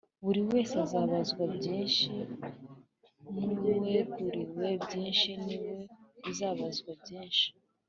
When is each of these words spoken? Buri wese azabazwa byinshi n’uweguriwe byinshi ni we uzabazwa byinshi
Buri 0.23 0.41
wese 0.49 0.73
azabazwa 0.85 1.43
byinshi 1.55 2.11
n’uweguriwe 3.31 4.67
byinshi 4.83 5.29
ni 5.45 5.55
we 5.63 5.75
uzabazwa 6.29 6.91
byinshi 7.01 7.47